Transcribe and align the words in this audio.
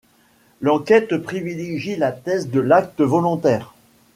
L'enquête 0.61 1.15
privilégie 1.17 1.95
la 1.95 2.11
thèse 2.11 2.49
de 2.49 2.59
l'acte 2.59 3.01
volontaire. 3.03 3.75